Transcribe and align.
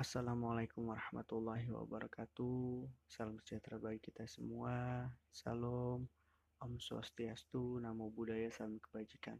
Assalamualaikum 0.00 0.88
warahmatullahi 0.88 1.68
wabarakatuh. 1.68 2.88
Salam 3.04 3.36
sejahtera 3.44 3.76
bagi 3.76 4.00
kita 4.00 4.24
semua. 4.24 5.04
Salam, 5.28 6.08
Om 6.56 6.72
Swastiastu, 6.80 7.76
Namo 7.84 8.08
Buddhaya, 8.08 8.48
Salam 8.48 8.80
Kebajikan. 8.80 9.36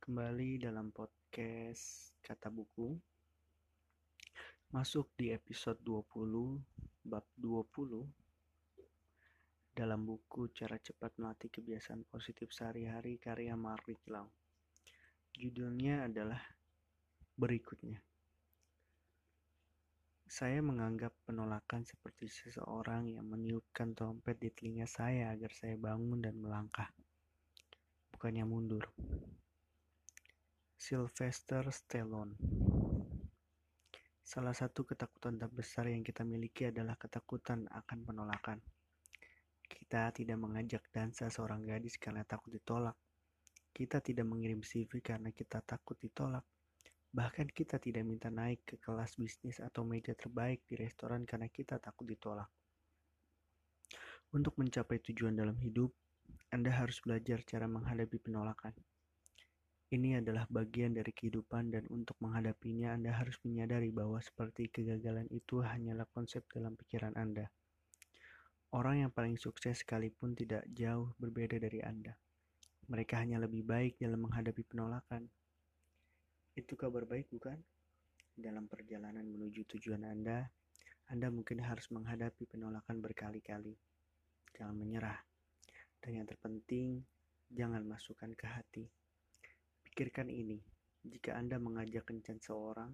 Kembali 0.00 0.56
dalam 0.56 0.88
podcast 0.88 2.16
Kata 2.24 2.48
Buku. 2.48 2.96
Masuk 4.72 5.12
di 5.20 5.36
episode 5.36 5.84
20, 5.84 6.64
bab 7.04 7.28
20 7.36 8.08
dalam 9.76 10.00
buku 10.00 10.48
Cara 10.56 10.80
Cepat 10.80 11.12
Melatih 11.20 11.52
Kebiasaan 11.52 12.08
Positif 12.08 12.56
Sehari-hari 12.56 13.20
karya 13.20 13.52
Mark 13.52 13.84
Lau. 14.08 14.32
Judulnya 15.36 16.08
adalah 16.08 16.40
berikutnya. 17.36 18.00
Saya 20.38 20.62
menganggap 20.62 21.10
penolakan 21.26 21.82
seperti 21.82 22.30
seseorang 22.30 23.10
yang 23.10 23.26
meniupkan 23.26 23.90
trompet 23.90 24.38
di 24.38 24.54
telinga 24.54 24.86
saya 24.86 25.34
agar 25.34 25.50
saya 25.50 25.74
bangun 25.74 26.22
dan 26.22 26.38
melangkah, 26.38 26.86
bukannya 28.14 28.46
mundur. 28.46 28.86
Sylvester 30.78 31.66
Stallone 31.74 32.38
Salah 34.22 34.54
satu 34.54 34.86
ketakutan 34.86 35.42
terbesar 35.42 35.90
yang 35.90 36.06
kita 36.06 36.22
miliki 36.22 36.70
adalah 36.70 36.94
ketakutan 36.94 37.66
akan 37.74 37.98
penolakan. 38.06 38.62
Kita 39.66 40.14
tidak 40.14 40.38
mengajak 40.38 40.86
dansa 40.94 41.34
seorang 41.34 41.66
gadis 41.66 41.98
karena 41.98 42.22
takut 42.22 42.54
ditolak. 42.54 42.94
Kita 43.74 43.98
tidak 43.98 44.30
mengirim 44.30 44.62
CV 44.62 45.02
karena 45.02 45.34
kita 45.34 45.58
takut 45.66 45.98
ditolak 45.98 46.46
Bahkan 47.08 47.48
kita 47.56 47.80
tidak 47.80 48.04
minta 48.04 48.28
naik 48.28 48.68
ke 48.68 48.76
kelas 48.76 49.16
bisnis 49.16 49.64
atau 49.64 49.80
meja 49.80 50.12
terbaik 50.12 50.68
di 50.68 50.76
restoran 50.76 51.24
karena 51.24 51.48
kita 51.48 51.80
takut 51.80 52.04
ditolak. 52.04 52.52
Untuk 54.28 54.60
mencapai 54.60 55.00
tujuan 55.00 55.32
dalam 55.32 55.56
hidup, 55.56 55.88
Anda 56.52 56.68
harus 56.68 57.00
belajar 57.00 57.40
cara 57.48 57.64
menghadapi 57.64 58.20
penolakan. 58.20 58.76
Ini 59.88 60.20
adalah 60.20 60.44
bagian 60.52 60.92
dari 60.92 61.08
kehidupan 61.16 61.72
dan 61.72 61.88
untuk 61.88 62.12
menghadapinya 62.20 62.92
Anda 62.92 63.16
harus 63.16 63.40
menyadari 63.40 63.88
bahwa 63.88 64.20
seperti 64.20 64.68
kegagalan 64.68 65.24
itu 65.32 65.64
hanyalah 65.64 66.04
konsep 66.12 66.44
dalam 66.52 66.76
pikiran 66.76 67.16
Anda. 67.16 67.48
Orang 68.76 69.00
yang 69.00 69.12
paling 69.16 69.40
sukses 69.40 69.80
sekalipun 69.80 70.36
tidak 70.36 70.68
jauh 70.76 71.16
berbeda 71.16 71.56
dari 71.56 71.80
Anda. 71.80 72.12
Mereka 72.92 73.16
hanya 73.16 73.40
lebih 73.40 73.64
baik 73.64 73.96
dalam 73.96 74.28
menghadapi 74.28 74.60
penolakan 74.68 75.24
itu 76.58 76.74
kabar 76.74 77.06
baik 77.06 77.30
bukan? 77.30 77.54
Dalam 78.34 78.66
perjalanan 78.66 79.22
menuju 79.22 79.62
tujuan 79.70 80.02
Anda, 80.02 80.42
Anda 81.06 81.30
mungkin 81.30 81.62
harus 81.62 81.86
menghadapi 81.94 82.50
penolakan 82.50 82.98
berkali-kali. 82.98 83.78
Jangan 84.58 84.74
menyerah. 84.74 85.22
Dan 86.02 86.18
yang 86.18 86.26
terpenting, 86.26 86.98
jangan 87.46 87.86
masukkan 87.86 88.34
ke 88.34 88.46
hati. 88.50 88.84
Pikirkan 89.86 90.26
ini, 90.34 90.58
jika 91.06 91.38
Anda 91.38 91.62
mengajak 91.62 92.10
kencan 92.10 92.42
seorang 92.42 92.90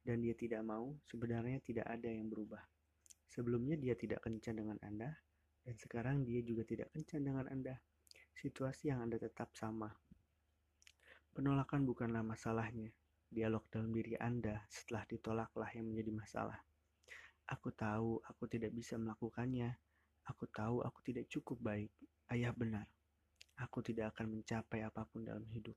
dan 0.00 0.24
dia 0.24 0.32
tidak 0.32 0.64
mau, 0.64 0.96
sebenarnya 1.04 1.60
tidak 1.60 1.84
ada 1.84 2.08
yang 2.08 2.32
berubah. 2.32 2.60
Sebelumnya 3.28 3.76
dia 3.76 3.92
tidak 4.00 4.24
kencan 4.24 4.64
dengan 4.64 4.80
Anda, 4.80 5.12
dan 5.60 5.76
sekarang 5.76 6.24
dia 6.24 6.40
juga 6.40 6.64
tidak 6.64 6.88
kencan 6.92 7.20
dengan 7.20 7.48
Anda. 7.52 7.76
Situasi 8.32 8.92
yang 8.92 9.04
Anda 9.04 9.20
tetap 9.20 9.52
sama, 9.56 9.92
Penolakan 11.34 11.82
bukanlah 11.82 12.22
masalahnya. 12.22 12.94
Dialog 13.26 13.66
dalam 13.66 13.90
diri 13.90 14.14
Anda 14.22 14.62
setelah 14.70 15.02
ditolaklah 15.10 15.66
yang 15.74 15.90
menjadi 15.90 16.14
masalah. 16.14 16.62
Aku 17.50 17.74
tahu 17.74 18.22
aku 18.22 18.46
tidak 18.46 18.70
bisa 18.70 18.94
melakukannya. 18.94 19.74
Aku 20.30 20.46
tahu 20.46 20.86
aku 20.86 21.02
tidak 21.02 21.26
cukup 21.26 21.58
baik. 21.58 21.90
Ayah 22.30 22.54
benar. 22.54 22.86
Aku 23.58 23.82
tidak 23.82 24.14
akan 24.14 24.38
mencapai 24.38 24.86
apa 24.86 25.02
pun 25.10 25.26
dalam 25.26 25.42
hidup. 25.50 25.74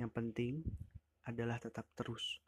Yang 0.00 0.10
penting 0.16 0.54
adalah 1.28 1.60
tetap 1.60 1.84
terus. 1.92 2.40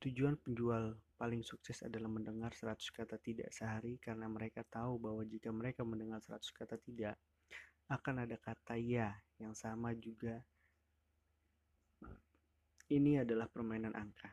Tujuan 0.00 0.40
penjual 0.40 0.96
paling 1.20 1.44
sukses 1.44 1.84
adalah 1.84 2.08
mendengar 2.08 2.56
100 2.56 2.80
kata 2.88 3.20
tidak 3.20 3.52
sehari 3.52 4.00
karena 4.00 4.32
mereka 4.32 4.64
tahu 4.64 4.96
bahwa 4.96 5.28
jika 5.28 5.52
mereka 5.52 5.84
mendengar 5.84 6.24
100 6.24 6.40
kata 6.56 6.80
tidak, 6.80 7.20
akan 7.92 8.24
ada 8.24 8.40
kata 8.40 8.80
ya 8.80 9.12
yang 9.36 9.52
sama 9.52 9.92
juga. 9.92 10.40
Ini 12.88 13.20
adalah 13.24 13.48
permainan 13.52 13.92
angka. 13.92 14.32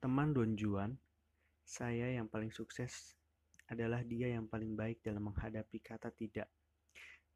Teman 0.00 0.36
Don 0.36 0.52
Juan, 0.52 0.92
saya 1.64 2.12
yang 2.12 2.28
paling 2.28 2.52
sukses 2.52 3.16
adalah 3.72 4.04
dia 4.04 4.28
yang 4.28 4.44
paling 4.44 4.76
baik 4.76 5.00
dalam 5.00 5.32
menghadapi 5.32 5.80
kata 5.80 6.12
tidak. 6.12 6.48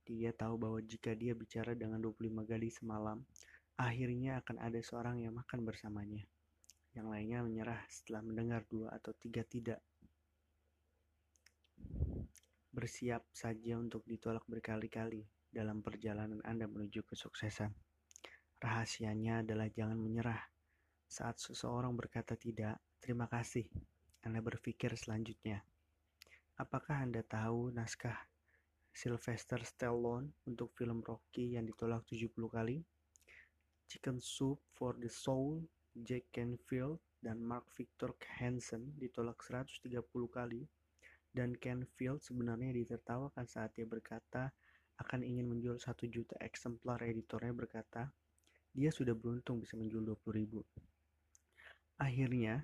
Dia 0.04 0.32
tahu 0.36 0.60
bahwa 0.60 0.80
jika 0.84 1.16
dia 1.16 1.32
bicara 1.32 1.72
dengan 1.72 2.00
25 2.00 2.44
gadis 2.44 2.80
semalam, 2.80 3.24
akhirnya 3.76 4.40
akan 4.44 4.56
ada 4.60 4.80
seorang 4.84 5.20
yang 5.24 5.36
makan 5.36 5.64
bersamanya. 5.64 6.24
Yang 6.92 7.06
lainnya 7.08 7.38
menyerah 7.44 7.80
setelah 7.88 8.20
mendengar 8.24 8.64
dua 8.68 8.92
atau 8.96 9.12
tiga 9.16 9.44
tidak. 9.44 9.80
Bersiap 12.78 13.26
saja 13.34 13.74
untuk 13.74 14.06
ditolak 14.06 14.46
berkali-kali 14.46 15.26
dalam 15.50 15.82
perjalanan 15.82 16.38
Anda 16.46 16.70
menuju 16.70 17.02
kesuksesan. 17.10 17.74
Rahasianya 18.62 19.42
adalah 19.42 19.66
jangan 19.66 19.98
menyerah. 19.98 20.38
Saat 21.10 21.42
seseorang 21.42 21.98
berkata 21.98 22.38
tidak, 22.38 22.78
terima 23.02 23.26
kasih. 23.26 23.66
Anda 24.22 24.38
berpikir 24.38 24.94
selanjutnya. 24.94 25.58
Apakah 26.54 27.02
Anda 27.02 27.26
tahu 27.26 27.74
naskah 27.74 28.14
Sylvester 28.94 29.58
Stallone 29.66 30.30
untuk 30.46 30.70
film 30.78 31.02
Rocky 31.02 31.58
yang 31.58 31.66
ditolak 31.66 32.06
70 32.06 32.30
kali? 32.46 32.78
Chicken 33.90 34.22
Soup 34.22 34.62
for 34.70 34.94
the 35.02 35.10
Soul, 35.10 35.66
Jack 35.98 36.30
Canfield, 36.30 37.02
dan 37.18 37.42
Mark 37.42 37.74
Victor 37.74 38.14
Hansen 38.38 38.94
ditolak 39.02 39.42
130 39.42 39.98
kali 40.30 40.62
dan 41.32 41.54
Canfield 41.56 42.24
sebenarnya 42.24 42.72
ditertawakan 42.72 43.46
saat 43.46 43.76
dia 43.76 43.84
berkata 43.84 44.50
akan 44.98 45.22
ingin 45.22 45.46
menjual 45.46 45.78
satu 45.78 46.10
juta 46.10 46.34
eksemplar 46.42 47.04
editornya 47.06 47.54
berkata 47.54 48.10
dia 48.74 48.90
sudah 48.90 49.14
beruntung 49.14 49.62
bisa 49.62 49.78
menjual 49.78 50.04
20 50.04 50.38
ribu. 50.38 50.60
Akhirnya, 51.98 52.62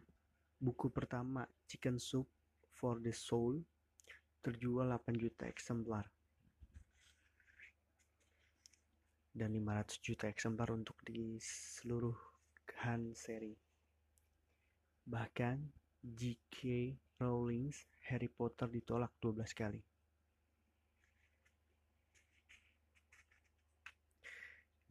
buku 0.58 0.90
pertama 0.90 1.46
Chicken 1.66 1.98
Soup 1.98 2.26
for 2.74 3.02
the 3.02 3.10
Soul 3.10 3.62
terjual 4.44 4.92
8 4.92 5.16
juta 5.16 5.48
eksemplar 5.48 6.04
dan 9.34 9.50
500 9.50 9.98
juta 9.98 10.30
eksemplar 10.30 10.70
untuk 10.70 10.94
di 11.02 11.42
seluruh 11.42 12.14
Han 12.86 13.16
seri. 13.18 13.56
Bahkan 15.04 15.56
J.K. 16.04 16.92
Rowling 17.16 17.72
Harry 18.12 18.28
Potter 18.28 18.68
ditolak 18.68 19.16
12 19.24 19.40
kali. 19.56 19.80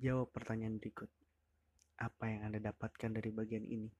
Jawab 0.01 0.34
pertanyaan 0.34 0.81
berikut. 0.81 1.06
Apa 2.01 2.34
yang 2.34 2.50
Anda 2.50 2.74
dapatkan 2.74 3.13
dari 3.13 3.29
bagian 3.29 3.62
ini? 3.62 3.94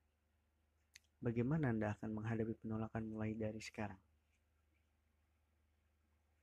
Bagaimana 1.22 1.70
Anda 1.70 1.94
akan 1.94 2.18
menghadapi 2.18 2.58
penolakan 2.58 3.06
mulai 3.06 3.38
dari 3.38 3.62
sekarang? 3.62 4.13